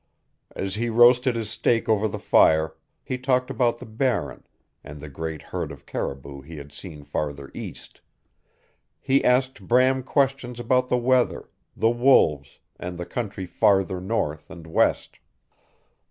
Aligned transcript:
As 0.55 0.73
he 0.73 0.89
roasted 0.89 1.35
his 1.35 1.51
steak 1.51 1.87
over 1.87 2.07
the 2.07 2.17
fire 2.17 2.75
he 3.03 3.19
talked 3.19 3.51
about 3.51 3.77
the 3.77 3.85
Barren, 3.85 4.47
and 4.83 4.99
the 4.99 5.07
great 5.09 5.43
herd 5.43 5.71
of 5.71 5.85
caribou 5.85 6.41
he 6.41 6.57
had 6.57 6.71
seen 6.73 7.03
farther 7.03 7.51
east; 7.53 8.01
he 8.99 9.23
asked 9.23 9.67
Bram 9.67 10.01
questions 10.01 10.59
about 10.59 10.89
the 10.89 10.97
weather, 10.97 11.51
the 11.77 11.91
wolves, 11.91 12.57
and 12.79 12.97
the 12.97 13.05
country 13.05 13.45
farther 13.45 14.01
north 14.01 14.49
and 14.49 14.65
west. 14.65 15.19